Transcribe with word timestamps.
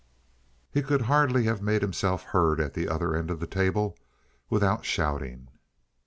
He 0.71 0.81
could 0.81 1.03
hardly 1.03 1.43
have 1.43 1.61
made 1.61 1.83
himself 1.83 2.23
heard 2.23 2.59
at 2.59 2.73
the 2.73 2.89
other 2.89 3.15
end 3.15 3.29
of 3.29 3.39
the 3.39 3.45
table 3.45 3.95
without 4.49 4.83
shouting. 4.83 5.49